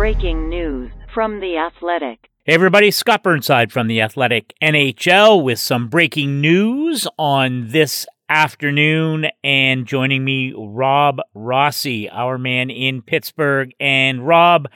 breaking 0.00 0.48
news 0.48 0.90
from 1.12 1.40
The 1.40 1.58
Athletic. 1.58 2.30
Hey 2.46 2.54
everybody, 2.54 2.90
Scott 2.90 3.22
Burnside 3.22 3.70
from 3.70 3.86
The 3.86 4.00
Athletic 4.00 4.54
NHL 4.62 5.44
with 5.44 5.58
some 5.58 5.88
breaking 5.88 6.40
news 6.40 7.06
on 7.18 7.68
this 7.68 8.06
afternoon. 8.30 9.26
And 9.44 9.84
joining 9.84 10.24
me, 10.24 10.54
Rob 10.56 11.20
Rossi, 11.34 12.08
our 12.08 12.38
man 12.38 12.70
in 12.70 13.02
Pittsburgh. 13.02 13.74
And 13.78 14.26
Rob, 14.26 14.70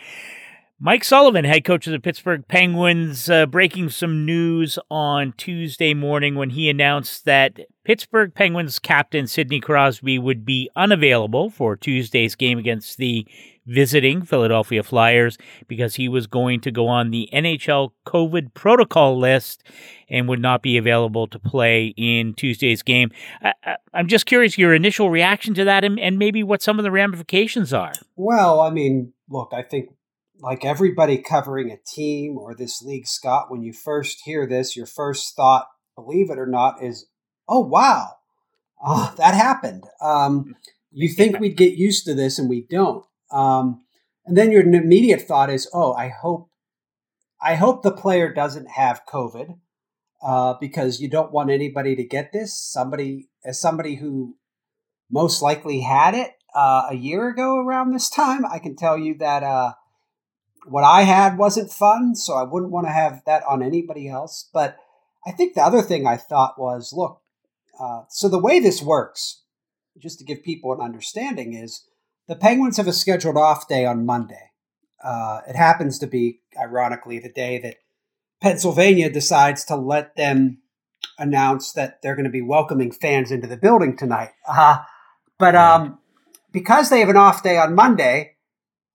Mike 0.78 1.04
Sullivan, 1.04 1.46
head 1.46 1.64
coach 1.64 1.86
of 1.86 1.94
the 1.94 2.00
Pittsburgh 2.00 2.46
Penguins, 2.46 3.30
uh, 3.30 3.46
breaking 3.46 3.88
some 3.88 4.26
news 4.26 4.78
on 4.90 5.32
Tuesday 5.38 5.94
morning 5.94 6.34
when 6.34 6.50
he 6.50 6.68
announced 6.68 7.24
that 7.24 7.60
Pittsburgh 7.84 8.34
Penguins 8.34 8.78
captain 8.78 9.26
Sidney 9.26 9.60
Crosby 9.60 10.18
would 10.18 10.44
be 10.44 10.70
unavailable 10.74 11.50
for 11.50 11.76
Tuesday's 11.76 12.34
game 12.34 12.58
against 12.58 12.96
the 12.96 13.26
visiting 13.66 14.22
Philadelphia 14.22 14.82
Flyers 14.82 15.38
because 15.68 15.94
he 15.94 16.08
was 16.08 16.26
going 16.26 16.60
to 16.60 16.70
go 16.70 16.88
on 16.88 17.10
the 17.10 17.28
NHL 17.32 17.92
COVID 18.06 18.54
protocol 18.54 19.18
list 19.18 19.62
and 20.08 20.28
would 20.28 20.40
not 20.40 20.62
be 20.62 20.76
available 20.76 21.26
to 21.26 21.38
play 21.38 21.94
in 21.96 22.34
Tuesday's 22.34 22.82
game. 22.82 23.10
I, 23.42 23.76
am 23.92 24.08
just 24.08 24.26
curious 24.26 24.58
your 24.58 24.74
initial 24.74 25.10
reaction 25.10 25.54
to 25.54 25.64
that 25.64 25.84
and, 25.84 25.98
and 25.98 26.18
maybe 26.18 26.42
what 26.42 26.62
some 26.62 26.78
of 26.78 26.84
the 26.84 26.90
ramifications 26.90 27.72
are. 27.72 27.92
Well, 28.16 28.60
I 28.60 28.70
mean, 28.70 29.12
look, 29.28 29.52
I 29.52 29.62
think 29.62 29.90
like 30.40 30.64
everybody 30.64 31.18
covering 31.18 31.70
a 31.70 31.78
team 31.86 32.36
or 32.38 32.54
this 32.54 32.82
league, 32.82 33.06
Scott, 33.06 33.50
when 33.50 33.62
you 33.62 33.72
first 33.72 34.22
hear 34.24 34.46
this, 34.46 34.76
your 34.76 34.86
first 34.86 35.34
thought, 35.36 35.66
believe 35.96 36.30
it 36.30 36.38
or 36.38 36.46
not, 36.46 36.82
is, 36.82 37.06
oh, 37.48 37.60
wow, 37.60 38.10
oh, 38.84 39.14
that 39.16 39.34
happened. 39.34 39.84
Um, 40.00 40.56
you 40.92 41.08
think 41.08 41.38
we'd 41.38 41.56
get 41.56 41.74
used 41.74 42.04
to 42.06 42.14
this, 42.14 42.38
and 42.38 42.48
we 42.48 42.66
don't. 42.68 43.04
Um, 43.30 43.84
and 44.26 44.36
then 44.36 44.50
your 44.50 44.62
immediate 44.62 45.22
thought 45.22 45.50
is, 45.50 45.68
oh, 45.74 45.92
I 45.94 46.08
hope, 46.08 46.48
I 47.40 47.56
hope 47.56 47.82
the 47.82 47.90
player 47.90 48.32
doesn't 48.32 48.70
have 48.70 49.02
COVID, 49.06 49.58
uh, 50.24 50.54
because 50.60 51.00
you 51.00 51.08
don't 51.08 51.32
want 51.32 51.50
anybody 51.50 51.94
to 51.96 52.04
get 52.04 52.32
this. 52.32 52.56
Somebody, 52.56 53.28
as 53.44 53.60
somebody 53.60 53.96
who 53.96 54.36
most 55.10 55.42
likely 55.42 55.80
had 55.80 56.14
it 56.14 56.32
uh, 56.54 56.86
a 56.90 56.94
year 56.94 57.28
ago 57.28 57.58
around 57.58 57.92
this 57.92 58.08
time, 58.08 58.44
I 58.46 58.58
can 58.58 58.76
tell 58.76 58.96
you 58.96 59.16
that 59.18 59.42
uh, 59.42 59.74
what 60.66 60.84
I 60.84 61.02
had 61.02 61.36
wasn't 61.36 61.70
fun, 61.70 62.14
so 62.14 62.34
I 62.34 62.44
wouldn't 62.44 62.72
want 62.72 62.86
to 62.86 62.92
have 62.92 63.22
that 63.26 63.42
on 63.48 63.62
anybody 63.62 64.08
else. 64.08 64.48
But 64.52 64.76
I 65.26 65.32
think 65.32 65.54
the 65.54 65.62
other 65.62 65.82
thing 65.82 66.06
I 66.06 66.16
thought 66.16 66.58
was, 66.58 66.92
look, 66.94 67.20
uh, 67.78 68.02
so 68.08 68.28
the 68.28 68.38
way 68.38 68.60
this 68.60 68.82
works, 68.82 69.42
just 69.98 70.18
to 70.18 70.24
give 70.24 70.42
people 70.42 70.72
an 70.72 70.80
understanding, 70.80 71.54
is 71.54 71.84
the 72.28 72.36
Penguins 72.36 72.76
have 72.76 72.86
a 72.86 72.92
scheduled 72.92 73.36
off 73.36 73.68
day 73.68 73.84
on 73.84 74.06
Monday. 74.06 74.50
Uh, 75.02 75.40
it 75.48 75.56
happens 75.56 75.98
to 75.98 76.06
be, 76.06 76.40
ironically, 76.58 77.18
the 77.18 77.32
day 77.32 77.58
that 77.58 77.76
Pennsylvania 78.40 79.10
decides 79.10 79.64
to 79.66 79.76
let 79.76 80.16
them 80.16 80.58
announce 81.18 81.72
that 81.72 82.00
they're 82.02 82.16
going 82.16 82.24
to 82.24 82.30
be 82.30 82.42
welcoming 82.42 82.90
fans 82.90 83.30
into 83.30 83.46
the 83.46 83.56
building 83.56 83.96
tonight. 83.96 84.30
Uh, 84.48 84.78
but 85.38 85.54
um, 85.54 85.98
because 86.52 86.88
they 86.88 87.00
have 87.00 87.08
an 87.08 87.16
off 87.16 87.42
day 87.42 87.56
on 87.58 87.74
Monday, 87.74 88.36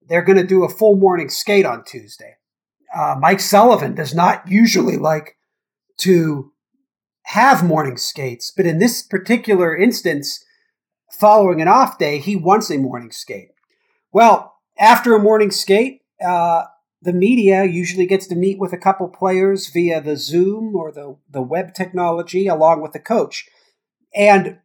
they're 0.08 0.24
going 0.24 0.38
to 0.38 0.48
do 0.48 0.64
a 0.64 0.70
full 0.70 0.96
morning 0.96 1.30
skate 1.30 1.66
on 1.66 1.84
Tuesday. 1.84 2.36
Uh, 2.96 3.16
Mike 3.20 3.40
Sullivan 3.40 3.94
does 3.94 4.16
not 4.16 4.48
usually 4.48 4.98
like 4.98 5.38
to 5.98 6.52
have 7.30 7.64
morning 7.64 7.96
skates, 7.96 8.52
but 8.56 8.66
in 8.66 8.80
this 8.80 9.04
particular 9.04 9.78
instance, 9.78 10.44
following 11.12 11.62
an 11.62 11.68
off 11.68 12.00
day, 12.00 12.18
he 12.18 12.36
wants 12.36 12.72
a 12.72 12.78
morning 12.80 13.12
skate. 13.12 13.50
Well, 14.12 14.56
after 14.80 15.14
a 15.14 15.22
morning 15.22 15.52
skate, 15.52 16.02
uh, 16.26 16.64
the 17.04 17.14
media 17.14 17.66
usually 17.66 18.08
gets 18.08 18.26
to 18.28 18.36
meet 18.36 18.58
with 18.58 18.74
a 18.74 18.80
couple 18.80 19.08
players 19.08 19.70
via 19.70 20.02
the 20.02 20.18
Zoom 20.18 20.76
or 20.76 20.92
the, 20.92 21.18
the 21.30 21.44
web 21.44 21.76
technology 21.76 22.48
along 22.48 22.82
with 22.82 22.94
the 22.94 23.00
coach. 23.00 23.48
And 24.16 24.58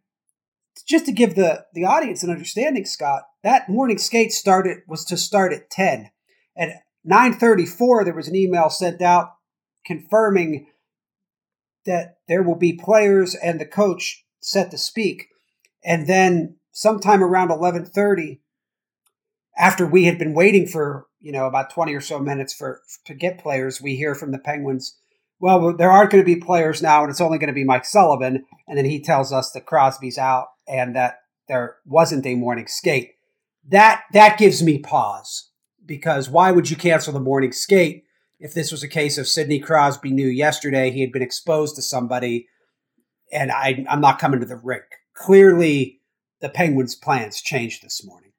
just 0.87 1.05
to 1.05 1.13
give 1.13 1.35
the, 1.35 1.67
the 1.75 1.85
audience 1.85 2.23
an 2.23 2.31
understanding, 2.31 2.87
Scott, 2.87 3.25
that 3.43 3.69
morning 3.69 3.99
skate 3.99 4.33
started 4.33 4.79
was 4.89 5.05
to 5.05 5.19
start 5.19 5.53
at 5.53 5.69
10. 5.69 6.11
At 6.57 6.83
9:34 7.07 8.07
there 8.07 8.15
was 8.15 8.29
an 8.29 8.35
email 8.35 8.71
sent 8.71 9.03
out 9.03 9.35
confirming 9.85 10.67
that 11.87 12.19
there 12.29 12.43
will 12.43 12.57
be 12.57 12.73
players 12.73 13.35
and 13.35 13.61
the 13.61 13.67
coach 13.67 14.25
set 14.41 14.71
to 14.71 14.79
speak. 14.79 15.29
And 15.85 16.07
then 16.07 16.57
sometime 16.73 17.23
around 17.23 17.51
11:30 17.51 18.41
after 19.57 19.87
we 19.87 20.05
had 20.05 20.19
been 20.19 20.35
waiting 20.35 20.67
for, 20.67 21.07
you 21.21 21.31
know, 21.31 21.47
about 21.47 21.71
20 21.71 21.95
or 21.95 22.01
so 22.01 22.19
minutes 22.19 22.53
for 22.53 22.83
to 23.05 23.15
get 23.15 23.39
players, 23.39 23.81
we 23.81 23.97
hear 23.97 24.15
from 24.15 24.33
the 24.33 24.39
Penguins 24.39 24.99
well, 25.41 25.77
there 25.77 25.91
aren't 25.91 26.11
going 26.11 26.23
to 26.23 26.27
be 26.27 26.41
players 26.41 26.81
now, 26.81 27.03
and 27.03 27.11
it's 27.11 27.21
only 27.21 27.39
going 27.39 27.49
to 27.49 27.55
be 27.55 27.65
Mike 27.65 27.85
Sullivan. 27.85 28.45
And 28.67 28.79
then 28.79 28.85
he 28.85 29.03
tells 29.03 29.33
us 29.33 29.51
that 29.51 29.67
Crosby's 29.67 30.17
out 30.17 30.47
and 30.67 30.97
that 30.97 31.19
there 31.49 31.77
wasn't 31.85 32.25
a 32.25 32.35
morning 32.35 32.67
skate. 32.67 33.11
That 33.69 34.05
that 34.13 34.39
gives 34.39 34.63
me 34.63 34.79
pause 34.79 35.51
because 35.85 36.31
why 36.31 36.51
would 36.51 36.71
you 36.71 36.77
cancel 36.77 37.13
the 37.13 37.21
morning 37.21 37.53
skate 37.53 38.04
if 38.39 38.55
this 38.55 38.73
was 38.73 38.83
a 38.83 38.89
case 38.89 39.19
of 39.19 39.29
Sidney 39.29 39.59
Crosby 39.59 40.11
knew 40.11 40.27
yesterday 40.27 40.91
he 40.91 41.01
had 41.01 41.13
been 41.13 41.23
exposed 41.23 41.77
to 41.77 41.83
somebody, 41.83 42.49
and 43.33 43.51
I, 43.51 43.85
I'm 43.89 44.01
not 44.01 44.19
coming 44.19 44.41
to 44.41 44.47
the 44.47 44.57
rink. 44.57 44.85
Clearly, 45.15 46.01
the 46.41 46.49
Penguins' 46.49 46.95
plans 46.95 47.41
changed 47.41 47.83
this 47.83 48.05
morning. 48.05 48.33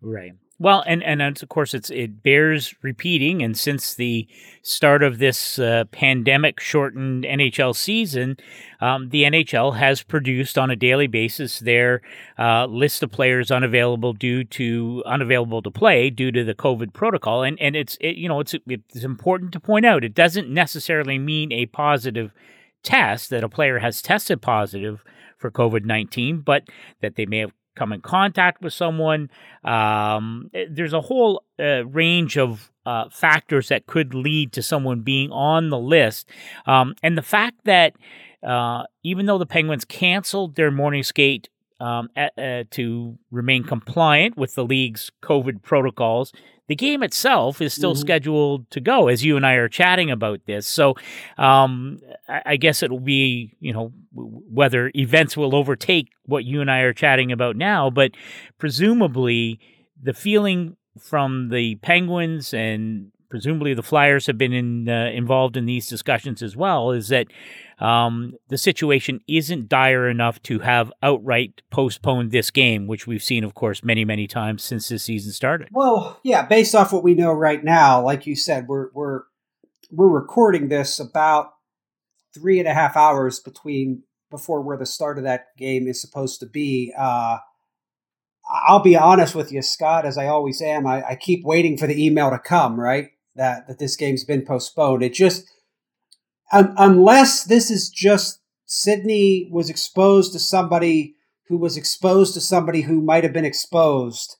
Right. 0.00 0.32
Well, 0.58 0.82
and 0.86 1.02
and 1.02 1.20
of 1.20 1.48
course 1.50 1.74
it's 1.74 1.90
it 1.90 2.22
bears 2.22 2.74
repeating, 2.80 3.42
and 3.42 3.56
since 3.58 3.94
the 3.94 4.26
start 4.62 5.02
of 5.02 5.18
this 5.18 5.58
uh, 5.58 5.84
pandemic 5.90 6.60
shortened 6.60 7.24
NHL 7.24 7.76
season, 7.76 8.38
um, 8.80 9.10
the 9.10 9.24
NHL 9.24 9.76
has 9.76 10.02
produced 10.02 10.56
on 10.56 10.70
a 10.70 10.76
daily 10.76 11.08
basis 11.08 11.58
their 11.58 12.00
uh, 12.38 12.64
list 12.66 13.02
of 13.02 13.10
players 13.12 13.50
unavailable 13.50 14.14
due 14.14 14.44
to 14.44 15.02
unavailable 15.04 15.60
to 15.60 15.70
play 15.70 16.08
due 16.08 16.32
to 16.32 16.42
the 16.42 16.54
COVID 16.54 16.94
protocol, 16.94 17.42
and 17.42 17.60
and 17.60 17.76
it's 17.76 17.98
it, 18.00 18.16
you 18.16 18.26
know 18.26 18.40
it's 18.40 18.54
it's 18.66 19.04
important 19.04 19.52
to 19.52 19.60
point 19.60 19.84
out 19.84 20.04
it 20.04 20.14
doesn't 20.14 20.48
necessarily 20.48 21.18
mean 21.18 21.52
a 21.52 21.66
positive 21.66 22.32
test 22.82 23.28
that 23.28 23.44
a 23.44 23.48
player 23.48 23.80
has 23.80 24.00
tested 24.00 24.40
positive 24.40 25.04
for 25.36 25.50
COVID 25.50 25.84
nineteen, 25.84 26.38
but 26.40 26.62
that 27.02 27.16
they 27.16 27.26
may 27.26 27.40
have 27.40 27.52
come 27.76 27.92
in 27.92 28.00
contact 28.00 28.62
with 28.62 28.72
someone. 28.72 29.30
Um, 29.62 30.50
eh, 30.52 30.64
there's 30.68 30.92
a 30.92 31.00
whole 31.00 31.44
uh, 31.58 31.86
range 31.86 32.36
of 32.36 32.72
uh, 32.84 33.08
factors 33.10 33.68
that 33.68 33.86
could 33.86 34.14
lead 34.14 34.52
to 34.52 34.62
someone 34.62 35.02
being 35.02 35.30
on 35.30 35.70
the 35.70 35.78
list. 35.78 36.28
Um, 36.66 36.94
and 37.02 37.16
the 37.16 37.22
fact 37.22 37.64
that 37.64 37.94
uh, 38.42 38.84
even 39.02 39.26
though 39.26 39.38
the 39.38 39.46
Penguins 39.46 39.84
canceled 39.84 40.54
their 40.54 40.70
morning 40.70 41.02
skate 41.02 41.48
um, 41.80 42.08
at, 42.16 42.32
uh, 42.38 42.64
to 42.70 43.18
remain 43.30 43.64
compliant 43.64 44.36
with 44.36 44.54
the 44.54 44.64
league's 44.64 45.10
COVID 45.22 45.62
protocols, 45.62 46.32
the 46.68 46.74
game 46.74 47.02
itself 47.02 47.60
is 47.60 47.72
still 47.72 47.92
mm-hmm. 47.92 48.00
scheduled 48.00 48.70
to 48.70 48.80
go 48.80 49.08
as 49.08 49.24
you 49.24 49.36
and 49.36 49.46
I 49.46 49.54
are 49.54 49.68
chatting 49.68 50.10
about 50.10 50.40
this. 50.46 50.66
So 50.66 50.94
um, 51.38 52.00
I, 52.28 52.56
guess 52.56 52.82
it'll 52.82 53.00
be, 53.00 53.54
you 53.60 53.72
know, 53.72 53.92
whether 54.12 54.90
events 54.94 55.36
will 55.36 55.54
overtake 55.54 56.08
what 56.24 56.44
you 56.44 56.60
and 56.60 56.70
I 56.70 56.80
are 56.80 56.92
chatting 56.92 57.30
about 57.30 57.56
now, 57.56 57.90
but 57.90 58.12
presumably 58.58 59.60
the 60.02 60.14
feeling 60.14 60.76
from 60.98 61.50
the 61.50 61.76
Penguins 61.76 62.52
and 62.52 63.12
presumably 63.28 63.74
the 63.74 63.82
Flyers 63.82 64.26
have 64.26 64.38
been 64.38 64.52
in, 64.52 64.88
uh, 64.88 65.10
involved 65.12 65.56
in 65.56 65.66
these 65.66 65.86
discussions 65.86 66.42
as 66.42 66.56
well 66.56 66.90
is 66.90 67.08
that 67.08 67.26
um, 67.78 68.34
the 68.48 68.58
situation 68.58 69.20
isn't 69.28 69.68
dire 69.68 70.08
enough 70.08 70.42
to 70.44 70.60
have 70.60 70.92
outright 71.02 71.62
postponed 71.70 72.30
this 72.30 72.50
game, 72.50 72.86
which 72.86 73.06
we've 73.06 73.22
seen, 73.22 73.44
of 73.44 73.54
course, 73.54 73.84
many, 73.84 74.04
many 74.04 74.26
times 74.26 74.62
since 74.62 74.88
this 74.88 75.04
season 75.04 75.32
started. 75.32 75.68
Well, 75.72 76.18
yeah, 76.22 76.46
based 76.46 76.74
off 76.74 76.92
what 76.92 77.04
we 77.04 77.14
know 77.14 77.32
right 77.32 77.62
now, 77.62 78.02
like 78.02 78.26
you 78.26 78.36
said, 78.36 78.66
we're 78.66 78.88
we're 78.92 79.22
we're 79.90 80.08
recording 80.08 80.68
this 80.68 80.98
about 80.98 81.52
three 82.34 82.58
and 82.58 82.68
a 82.68 82.74
half 82.74 82.96
hours 82.96 83.40
between 83.40 84.02
before 84.30 84.62
where 84.62 84.76
the 84.76 84.86
start 84.86 85.18
of 85.18 85.24
that 85.24 85.48
game 85.56 85.86
is 85.86 86.00
supposed 86.00 86.40
to 86.40 86.46
be. 86.46 86.92
Uh, 86.98 87.38
I'll 88.48 88.82
be 88.82 88.96
honest 88.96 89.34
with 89.34 89.52
you, 89.52 89.62
Scott, 89.62 90.06
as 90.06 90.16
I 90.16 90.26
always 90.26 90.62
am. 90.62 90.86
I, 90.86 91.02
I 91.10 91.16
keep 91.16 91.44
waiting 91.44 91.76
for 91.76 91.86
the 91.86 92.04
email 92.04 92.30
to 92.30 92.38
come, 92.38 92.78
right? 92.78 93.10
That 93.36 93.68
that 93.68 93.78
this 93.78 93.96
game's 93.96 94.24
been 94.24 94.44
postponed. 94.44 95.02
It 95.02 95.14
just 95.14 95.50
um, 96.52 96.74
unless 96.78 97.44
this 97.44 97.70
is 97.70 97.88
just 97.90 98.40
Sidney 98.64 99.48
was 99.50 99.70
exposed 99.70 100.32
to 100.32 100.38
somebody 100.38 101.14
who 101.48 101.58
was 101.58 101.76
exposed 101.76 102.34
to 102.34 102.40
somebody 102.40 102.82
who 102.82 103.00
might 103.00 103.22
have 103.24 103.32
been 103.32 103.44
exposed, 103.44 104.36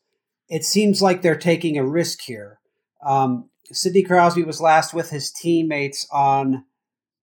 it 0.49 0.65
seems 0.65 1.01
like 1.01 1.23
they're 1.23 1.37
taking 1.37 1.79
a 1.79 1.87
risk 1.87 2.23
here. 2.23 2.59
Um, 3.05 3.51
Sidney 3.73 4.03
Crosby 4.03 4.43
was 4.43 4.61
last 4.61 4.95
with 4.95 5.11
his 5.11 5.31
teammates 5.33 6.07
on 6.11 6.65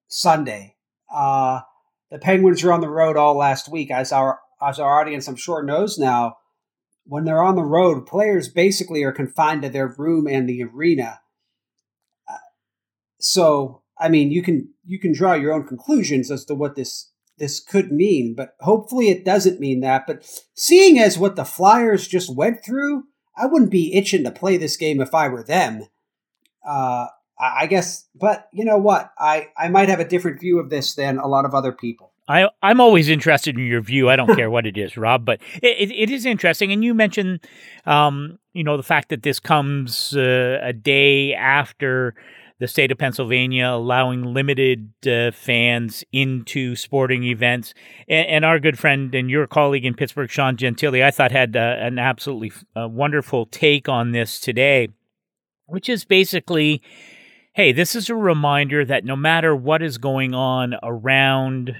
Sunday. 0.08 0.76
Uh, 1.12 1.60
the 2.10 2.18
Penguins 2.18 2.62
were 2.62 2.72
on 2.72 2.80
the 2.80 2.88
road 2.88 3.16
all 3.16 3.36
last 3.36 3.68
week, 3.68 3.90
as 3.90 4.12
our 4.12 4.40
as 4.62 4.78
our 4.78 5.00
audience 5.00 5.26
I'm 5.28 5.36
sure 5.36 5.62
knows 5.62 5.98
now. 5.98 6.36
when 7.06 7.24
they're 7.24 7.42
on 7.42 7.56
the 7.56 7.62
road, 7.62 8.06
players 8.06 8.48
basically 8.48 9.02
are 9.02 9.12
confined 9.12 9.62
to 9.62 9.68
their 9.68 9.88
room 9.88 10.26
and 10.26 10.48
the 10.48 10.62
arena. 10.62 11.20
So, 13.24 13.82
I 13.98 14.08
mean, 14.08 14.30
you 14.30 14.42
can 14.42 14.68
you 14.84 14.98
can 14.98 15.12
draw 15.12 15.34
your 15.34 15.52
own 15.52 15.66
conclusions 15.66 16.30
as 16.30 16.44
to 16.46 16.54
what 16.54 16.76
this 16.76 17.10
this 17.38 17.58
could 17.58 17.90
mean, 17.90 18.34
but 18.36 18.54
hopefully 18.60 19.08
it 19.08 19.24
doesn't 19.24 19.60
mean 19.60 19.80
that. 19.80 20.06
But 20.06 20.24
seeing 20.54 20.98
as 20.98 21.18
what 21.18 21.36
the 21.36 21.44
Flyers 21.44 22.06
just 22.06 22.34
went 22.34 22.64
through, 22.64 23.04
I 23.36 23.46
wouldn't 23.46 23.70
be 23.70 23.94
itching 23.94 24.24
to 24.24 24.30
play 24.30 24.56
this 24.56 24.76
game 24.76 25.00
if 25.00 25.14
I 25.14 25.28
were 25.28 25.42
them. 25.42 25.86
Uh, 26.66 27.06
I 27.38 27.66
guess, 27.66 28.06
but 28.14 28.48
you 28.52 28.64
know 28.64 28.78
what? 28.78 29.12
I, 29.18 29.48
I 29.56 29.68
might 29.68 29.88
have 29.88 29.98
a 29.98 30.06
different 30.06 30.40
view 30.40 30.60
of 30.60 30.70
this 30.70 30.94
than 30.94 31.18
a 31.18 31.26
lot 31.26 31.44
of 31.44 31.54
other 31.54 31.72
people. 31.72 32.12
I, 32.28 32.48
I'm 32.62 32.80
always 32.80 33.08
interested 33.08 33.58
in 33.58 33.66
your 33.66 33.80
view. 33.80 34.08
I 34.08 34.16
don't 34.16 34.34
care 34.36 34.50
what 34.50 34.66
it 34.66 34.78
is, 34.78 34.96
Rob, 34.96 35.24
but 35.24 35.40
it, 35.62 35.90
it, 35.90 35.92
it 35.92 36.10
is 36.10 36.24
interesting. 36.26 36.72
And 36.72 36.84
you 36.84 36.94
mentioned, 36.94 37.40
um, 37.86 38.38
you 38.52 38.62
know, 38.62 38.76
the 38.76 38.84
fact 38.84 39.08
that 39.08 39.24
this 39.24 39.40
comes 39.40 40.16
uh, 40.16 40.60
a 40.62 40.72
day 40.72 41.34
after 41.34 42.14
the 42.60 42.68
state 42.68 42.92
of 42.92 42.98
Pennsylvania 42.98 43.66
allowing 43.66 44.32
limited 44.32 44.92
uh, 45.06 45.32
fans 45.32 46.04
into 46.12 46.76
sporting 46.76 47.24
events. 47.24 47.74
And, 48.08 48.28
and, 48.28 48.44
our 48.44 48.60
good 48.60 48.78
friend 48.78 49.14
and 49.14 49.28
your 49.28 49.46
colleague 49.46 49.84
in 49.84 49.94
Pittsburgh, 49.94 50.30
Sean 50.30 50.56
Gentille, 50.56 51.02
I 51.02 51.10
thought 51.10 51.32
had 51.32 51.56
uh, 51.56 51.76
an 51.78 51.98
absolutely 51.98 52.52
uh, 52.76 52.88
wonderful 52.88 53.46
take 53.46 53.88
on 53.88 54.12
this 54.12 54.40
today, 54.40 54.88
which 55.66 55.88
is 55.88 56.04
basically 56.04 56.80
hey, 57.54 57.70
this 57.70 57.94
is 57.94 58.10
a 58.10 58.16
reminder 58.16 58.84
that 58.84 59.04
no 59.04 59.14
matter 59.14 59.54
what 59.54 59.80
is 59.80 59.96
going 59.96 60.34
on 60.34 60.74
around 60.82 61.76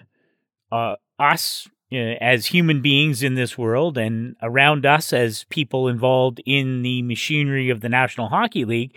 uh, 0.70 0.94
us 1.18 1.68
uh, 1.92 1.96
as 1.96 2.46
human 2.46 2.80
beings 2.80 3.22
in 3.22 3.34
this 3.34 3.58
world 3.58 3.98
and 3.98 4.36
around 4.40 4.86
us 4.86 5.12
as 5.12 5.44
people 5.50 5.88
involved 5.88 6.40
in 6.46 6.82
the 6.82 7.02
machinery 7.02 7.70
of 7.70 7.80
the 7.80 7.88
National 7.88 8.28
Hockey 8.28 8.64
League, 8.64 8.96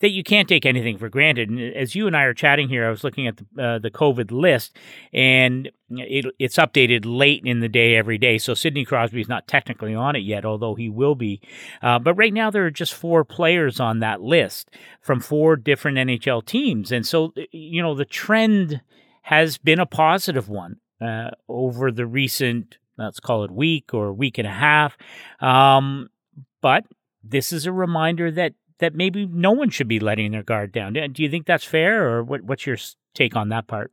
that 0.00 0.10
you 0.10 0.22
can't 0.22 0.48
take 0.48 0.66
anything 0.66 0.98
for 0.98 1.08
granted. 1.08 1.48
And 1.48 1.74
as 1.74 1.94
you 1.94 2.06
and 2.06 2.16
I 2.16 2.24
are 2.24 2.34
chatting 2.34 2.68
here, 2.68 2.86
I 2.86 2.90
was 2.90 3.02
looking 3.02 3.26
at 3.26 3.36
the 3.36 3.62
uh, 3.62 3.78
the 3.78 3.90
COVID 3.90 4.30
list, 4.30 4.76
and 5.12 5.70
it, 5.90 6.26
it's 6.38 6.56
updated 6.56 7.04
late 7.04 7.42
in 7.44 7.60
the 7.60 7.68
day 7.68 7.96
every 7.96 8.18
day. 8.18 8.38
So 8.38 8.54
Sidney 8.54 8.84
Crosby 8.84 9.20
is 9.20 9.28
not 9.28 9.48
technically 9.48 9.94
on 9.94 10.16
it 10.16 10.20
yet, 10.20 10.44
although 10.44 10.74
he 10.74 10.88
will 10.88 11.14
be. 11.14 11.40
Uh, 11.82 11.98
but 11.98 12.14
right 12.14 12.32
now 12.32 12.50
there 12.50 12.66
are 12.66 12.70
just 12.70 12.94
four 12.94 13.24
players 13.24 13.80
on 13.80 14.00
that 14.00 14.20
list 14.20 14.70
from 15.00 15.20
four 15.20 15.56
different 15.56 15.98
NHL 15.98 16.44
teams, 16.44 16.92
and 16.92 17.06
so 17.06 17.32
you 17.50 17.82
know 17.82 17.94
the 17.94 18.04
trend 18.04 18.82
has 19.22 19.58
been 19.58 19.80
a 19.80 19.86
positive 19.86 20.48
one 20.48 20.76
uh, 21.00 21.30
over 21.48 21.90
the 21.90 22.06
recent 22.06 22.78
let's 22.98 23.20
call 23.20 23.44
it 23.44 23.50
week 23.50 23.92
or 23.92 24.12
week 24.12 24.38
and 24.38 24.46
a 24.46 24.52
half. 24.52 24.96
Um, 25.40 26.08
but 26.60 26.84
this 27.22 27.52
is 27.52 27.66
a 27.66 27.72
reminder 27.72 28.30
that 28.30 28.54
that 28.78 28.94
maybe 28.94 29.26
no 29.26 29.52
one 29.52 29.70
should 29.70 29.88
be 29.88 30.00
letting 30.00 30.32
their 30.32 30.42
guard 30.42 30.72
down. 30.72 30.92
Do 30.92 31.22
you 31.22 31.30
think 31.30 31.46
that's 31.46 31.64
fair, 31.64 32.08
or 32.08 32.22
what, 32.22 32.42
what's 32.42 32.66
your 32.66 32.76
take 33.14 33.36
on 33.36 33.48
that 33.48 33.66
part? 33.66 33.92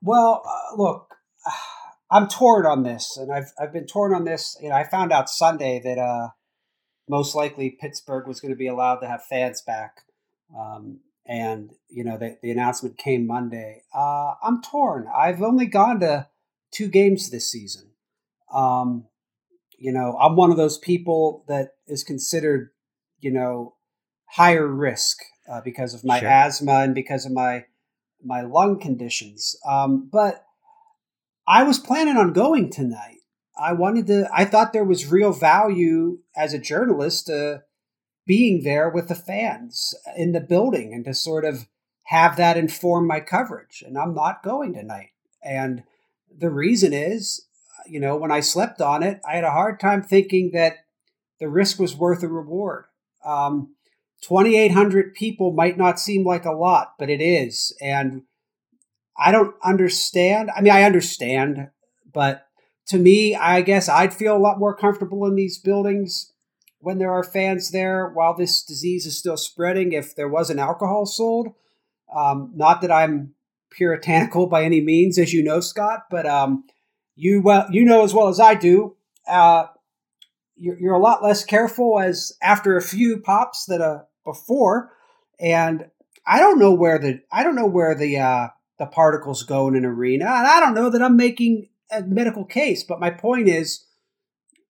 Well, 0.00 0.42
uh, 0.46 0.76
look, 0.76 1.14
I'm 2.10 2.28
torn 2.28 2.66
on 2.66 2.82
this, 2.82 3.16
and 3.16 3.32
I've 3.32 3.52
I've 3.58 3.72
been 3.72 3.86
torn 3.86 4.14
on 4.14 4.24
this. 4.24 4.56
You 4.60 4.68
know, 4.68 4.74
I 4.74 4.84
found 4.84 5.12
out 5.12 5.30
Sunday 5.30 5.80
that 5.82 5.98
uh, 5.98 6.28
most 7.08 7.34
likely 7.34 7.76
Pittsburgh 7.80 8.26
was 8.26 8.40
going 8.40 8.52
to 8.52 8.58
be 8.58 8.66
allowed 8.66 8.96
to 8.96 9.08
have 9.08 9.24
fans 9.24 9.62
back, 9.62 10.02
um, 10.56 11.00
and 11.26 11.70
you 11.88 12.04
know 12.04 12.18
the, 12.18 12.36
the 12.42 12.50
announcement 12.50 12.98
came 12.98 13.26
Monday. 13.26 13.84
Uh, 13.94 14.34
I'm 14.42 14.60
torn. 14.60 15.06
I've 15.14 15.42
only 15.42 15.66
gone 15.66 16.00
to 16.00 16.28
two 16.70 16.88
games 16.88 17.30
this 17.30 17.50
season. 17.50 17.92
Um, 18.52 19.06
you 19.78 19.92
know, 19.92 20.16
I'm 20.20 20.36
one 20.36 20.50
of 20.50 20.56
those 20.56 20.78
people 20.78 21.44
that 21.48 21.70
is 21.86 22.04
considered, 22.04 22.70
you 23.20 23.32
know, 23.32 23.74
higher 24.32 24.66
risk 24.66 25.18
uh, 25.50 25.60
because 25.60 25.92
of 25.92 26.04
my 26.04 26.20
sure. 26.20 26.28
asthma 26.28 26.80
and 26.80 26.94
because 26.94 27.26
of 27.26 27.32
my 27.32 27.64
my 28.24 28.40
lung 28.40 28.78
conditions. 28.78 29.56
Um, 29.66 30.08
but 30.10 30.44
I 31.46 31.64
was 31.64 31.78
planning 31.78 32.16
on 32.16 32.32
going 32.32 32.70
tonight. 32.70 33.18
I 33.58 33.72
wanted 33.72 34.06
to. 34.06 34.28
I 34.32 34.44
thought 34.44 34.72
there 34.72 34.84
was 34.84 35.10
real 35.10 35.32
value 35.32 36.20
as 36.36 36.54
a 36.54 36.58
journalist 36.58 37.28
uh, 37.28 37.58
being 38.26 38.62
there 38.62 38.88
with 38.88 39.08
the 39.08 39.14
fans 39.14 39.94
in 40.16 40.32
the 40.32 40.40
building 40.40 40.94
and 40.94 41.04
to 41.04 41.14
sort 41.14 41.44
of 41.44 41.66
have 42.04 42.36
that 42.36 42.56
inform 42.56 43.06
my 43.06 43.20
coverage. 43.20 43.82
And 43.86 43.98
I'm 43.98 44.14
not 44.14 44.42
going 44.42 44.72
tonight. 44.74 45.10
And 45.42 45.82
the 46.34 46.50
reason 46.50 46.92
is, 46.92 47.46
you 47.86 48.00
know, 48.00 48.16
when 48.16 48.30
I 48.30 48.40
slept 48.40 48.80
on 48.80 49.02
it, 49.02 49.20
I 49.28 49.34
had 49.34 49.44
a 49.44 49.50
hard 49.50 49.80
time 49.80 50.02
thinking 50.02 50.52
that 50.54 50.76
the 51.38 51.48
risk 51.48 51.78
was 51.78 51.96
worth 51.96 52.20
the 52.20 52.28
reward. 52.28 52.84
Um, 53.24 53.74
2,800 54.22 55.14
people 55.14 55.52
might 55.52 55.76
not 55.76 55.98
seem 55.98 56.24
like 56.24 56.44
a 56.44 56.52
lot, 56.52 56.94
but 56.98 57.10
it 57.10 57.20
is. 57.20 57.76
And 57.80 58.22
I 59.16 59.32
don't 59.32 59.54
understand. 59.62 60.50
I 60.56 60.60
mean, 60.60 60.72
I 60.72 60.84
understand, 60.84 61.70
but 62.12 62.46
to 62.86 62.98
me, 62.98 63.34
I 63.34 63.62
guess 63.62 63.88
I'd 63.88 64.14
feel 64.14 64.36
a 64.36 64.38
lot 64.38 64.58
more 64.58 64.76
comfortable 64.76 65.26
in 65.26 65.34
these 65.34 65.58
buildings 65.58 66.32
when 66.78 66.98
there 66.98 67.12
are 67.12 67.22
fans 67.22 67.70
there 67.70 68.08
while 68.08 68.34
this 68.34 68.62
disease 68.62 69.06
is 69.06 69.18
still 69.18 69.36
spreading 69.36 69.92
if 69.92 70.14
there 70.14 70.28
wasn't 70.28 70.60
alcohol 70.60 71.06
sold. 71.06 71.54
Um, 72.14 72.52
not 72.54 72.80
that 72.80 72.90
I'm 72.90 73.34
puritanical 73.70 74.46
by 74.46 74.64
any 74.64 74.80
means, 74.80 75.18
as 75.18 75.32
you 75.32 75.42
know, 75.42 75.60
Scott, 75.60 76.02
but 76.10 76.26
um, 76.26 76.64
you 77.14 77.40
well 77.40 77.66
you 77.70 77.84
know 77.84 78.04
as 78.04 78.14
well 78.14 78.28
as 78.28 78.40
I 78.40 78.54
do. 78.54 78.96
Uh, 79.28 79.66
you're, 80.56 80.78
you're 80.78 80.94
a 80.94 81.00
lot 81.00 81.22
less 81.22 81.44
careful 81.44 82.00
as 82.00 82.32
after 82.42 82.76
a 82.76 82.82
few 82.82 83.18
pops 83.18 83.64
that 83.66 83.80
a 83.80 84.04
before, 84.24 84.92
and 85.40 85.86
I 86.26 86.38
don't 86.38 86.58
know 86.58 86.72
where 86.72 86.98
the 86.98 87.20
I 87.30 87.42
don't 87.42 87.56
know 87.56 87.66
where 87.66 87.94
the 87.94 88.18
uh, 88.18 88.48
the 88.78 88.86
particles 88.86 89.42
go 89.42 89.68
in 89.68 89.76
an 89.76 89.84
arena, 89.84 90.26
and 90.26 90.46
I 90.46 90.60
don't 90.60 90.74
know 90.74 90.90
that 90.90 91.02
I'm 91.02 91.16
making 91.16 91.68
a 91.90 92.02
medical 92.02 92.44
case. 92.44 92.84
But 92.84 93.00
my 93.00 93.10
point 93.10 93.48
is, 93.48 93.84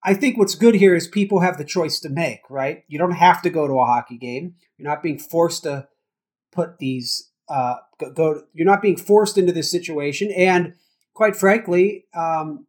I 0.03 0.15
think 0.15 0.39
what's 0.39 0.55
good 0.55 0.75
here 0.75 0.95
is 0.95 1.07
people 1.09 1.41
have 1.41 1.59
the 1.59 1.65
choice 1.65 2.01
to 2.01 2.09
make. 2.09 2.41
Right? 2.49 2.85
You 2.89 2.99
don't 2.99 3.13
have 3.13 3.43
to 3.43 3.51
go 3.51 3.67
to 3.67 3.81
a 3.81 3.87
hockey 3.87 4.19
game. 4.19 4.55
You're 4.79 4.89
not 4.89 5.03
being 5.03 5.19
forced 5.19 5.65
to 5.65 5.89
put 6.51 6.79
these 6.79 7.31
uh, 7.49 7.77
go, 7.99 8.11
go. 8.11 8.43
You're 8.55 8.67
not 8.67 8.83
being 8.83 8.97
forced 8.97 9.37
into 9.37 9.53
this 9.53 9.71
situation, 9.71 10.31
and 10.33 10.75
quite 11.15 11.37
frankly, 11.37 12.07
um, 12.15 12.67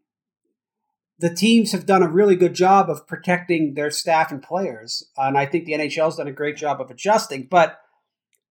the 1.24 1.34
teams 1.34 1.72
have 1.72 1.86
done 1.86 2.04
a 2.04 2.10
really 2.10 2.36
good 2.36 2.54
job 2.54 2.90
of 2.90 3.08
protecting 3.08 3.76
their 3.76 3.90
staff 3.90 4.30
and 4.30 4.44
players. 4.44 5.10
And 5.16 5.38
I 5.38 5.46
think 5.46 5.64
the 5.64 5.72
NHL's 5.72 6.18
done 6.18 6.28
a 6.28 6.34
great 6.34 6.58
job 6.58 6.82
of 6.82 6.92
adjusting. 6.92 7.48
But, 7.50 7.80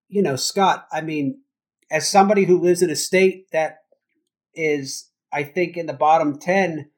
you 0.09 0.23
know, 0.23 0.37
Scott, 0.37 0.87
I 0.91 1.03
mean, 1.03 1.43
as 1.91 2.09
somebody 2.09 2.47
who 2.47 2.59
lives 2.59 2.81
in 2.81 2.89
a 2.89 2.97
state 2.97 3.51
that 3.53 3.81
is, 4.55 5.11
I 5.31 5.43
think, 5.43 5.77
in 5.77 5.85
the 5.85 5.93
bottom 5.93 6.39
10 6.39 6.89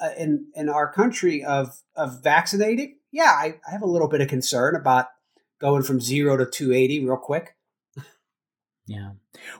uh, 0.00 0.08
in, 0.16 0.46
in 0.54 0.70
our 0.70 0.90
country 0.90 1.44
of, 1.44 1.82
of 1.94 2.22
vaccinating, 2.22 2.96
yeah, 3.12 3.34
I, 3.36 3.56
I 3.68 3.72
have 3.72 3.82
a 3.82 3.86
little 3.86 4.08
bit 4.08 4.22
of 4.22 4.28
concern 4.28 4.74
about 4.74 5.08
going 5.60 5.82
from 5.82 6.00
zero 6.00 6.38
to 6.38 6.46
280 6.46 7.04
real 7.04 7.18
quick. 7.18 7.57
Yeah. 8.88 9.10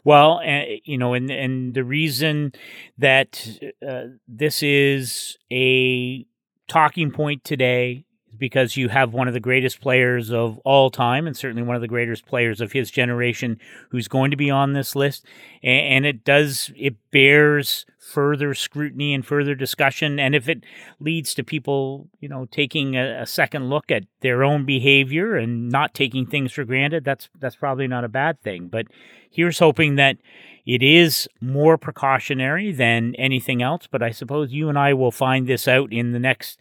Well, 0.04 0.40
uh, 0.44 0.64
you 0.84 0.98
know, 0.98 1.14
and 1.14 1.30
and 1.30 1.74
the 1.74 1.84
reason 1.84 2.52
that 2.98 3.46
uh, 3.86 4.04
this 4.26 4.62
is 4.62 5.38
a 5.52 6.26
talking 6.68 7.10
point 7.12 7.44
today 7.44 8.06
because 8.38 8.76
you 8.76 8.88
have 8.88 9.12
one 9.12 9.28
of 9.28 9.34
the 9.34 9.40
greatest 9.40 9.80
players 9.80 10.30
of 10.30 10.58
all 10.58 10.90
time, 10.90 11.26
and 11.26 11.36
certainly 11.36 11.62
one 11.62 11.76
of 11.76 11.82
the 11.82 11.88
greatest 11.88 12.26
players 12.26 12.60
of 12.60 12.72
his 12.72 12.90
generation, 12.90 13.58
who's 13.90 14.08
going 14.08 14.30
to 14.30 14.36
be 14.36 14.50
on 14.50 14.72
this 14.72 14.94
list, 14.94 15.24
and, 15.62 16.06
it 16.06 16.24
does 16.24 16.70
it 16.76 16.96
bears 17.10 17.84
further 17.98 18.54
scrutiny 18.54 19.12
and 19.12 19.26
further 19.26 19.54
discussion. 19.54 20.18
And 20.18 20.34
if 20.34 20.48
it 20.48 20.64
leads 21.00 21.34
to 21.34 21.44
people, 21.44 22.08
you 22.20 22.28
know, 22.28 22.46
taking 22.50 22.96
a, 22.96 23.22
a, 23.22 23.26
second 23.26 23.68
look 23.68 23.90
at 23.90 24.04
their 24.20 24.42
own 24.42 24.64
behavior 24.64 25.36
and 25.36 25.68
not 25.68 25.92
taking 25.92 26.24
things 26.24 26.52
for 26.52 26.64
granted, 26.64 27.04
that's 27.04 27.28
that's 27.38 27.56
probably 27.56 27.86
not 27.86 28.04
a 28.04 28.08
bad 28.08 28.40
thing. 28.42 28.68
But 28.68 28.86
here's 29.30 29.58
hoping 29.58 29.96
that 29.96 30.16
it 30.64 30.82
is 30.82 31.28
more 31.40 31.76
precautionary 31.76 32.72
than 32.72 33.14
anything 33.16 33.62
else. 33.62 33.86
But 33.90 34.02
I 34.02 34.10
suppose 34.10 34.52
you 34.52 34.68
and 34.68 34.78
I 34.78 34.94
will 34.94 35.12
find 35.12 35.46
this 35.46 35.68
out 35.68 35.92
in 35.92 36.12
the 36.12 36.18
next 36.18 36.58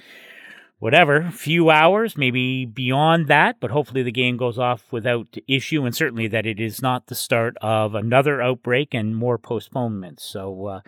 whatever, 0.79 1.31
few 1.31 1.69
hours, 1.71 2.15
maybe 2.15 2.65
beyond 2.65 3.27
that, 3.27 3.59
but 3.59 3.71
hopefully 3.71 4.03
the 4.03 4.11
game 4.11 4.37
goes 4.37 4.59
off 4.59 4.91
without 4.91 5.35
issue, 5.47 5.83
and 5.85 5.95
certainly 5.95 6.27
that 6.27 6.45
it 6.45 6.59
is 6.59 6.81
not 6.81 7.07
the 7.07 7.15
start 7.15 7.57
of 7.61 7.95
another 7.95 8.41
outbreak 8.41 8.93
and 8.93 9.15
more 9.15 9.37
postponements. 9.37 10.23
So, 10.23 10.67
uh, 10.67 10.81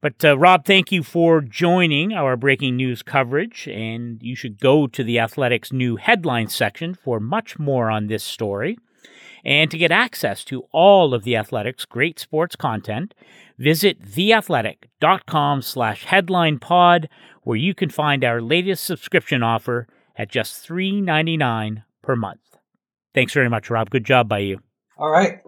but 0.00 0.24
uh, 0.24 0.38
Rob, 0.38 0.64
thank 0.64 0.92
you 0.92 1.02
for 1.02 1.40
joining 1.40 2.12
our 2.12 2.36
breaking 2.36 2.76
news 2.76 3.02
coverage, 3.02 3.66
and 3.66 4.22
you 4.22 4.36
should 4.36 4.60
go 4.60 4.86
to 4.86 5.02
the 5.02 5.18
Athletics 5.18 5.72
new 5.72 5.96
headline 5.96 6.48
section 6.48 6.94
for 6.94 7.18
much 7.18 7.58
more 7.58 7.90
on 7.90 8.06
this 8.06 8.22
story. 8.22 8.78
And 9.44 9.72
to 9.72 9.78
get 9.78 9.90
access 9.90 10.44
to 10.44 10.68
all 10.70 11.12
of 11.12 11.24
the 11.24 11.34
Athletics' 11.34 11.84
great 11.84 12.20
sports 12.20 12.54
content, 12.54 13.12
visit 13.62 14.02
theathletic.com 14.02 15.62
slash 15.62 16.04
headline 16.04 16.58
pod 16.58 17.08
where 17.44 17.56
you 17.56 17.74
can 17.74 17.88
find 17.88 18.24
our 18.24 18.40
latest 18.42 18.82
subscription 18.82 19.42
offer 19.42 19.86
at 20.16 20.28
just 20.28 20.68
$3.99 20.68 21.84
per 22.02 22.16
month. 22.16 22.40
Thanks 23.14 23.32
very 23.32 23.48
much, 23.48 23.70
Rob. 23.70 23.90
Good 23.90 24.04
job 24.04 24.28
by 24.28 24.38
you. 24.38 24.60
All 24.98 25.10
right. 25.10 25.40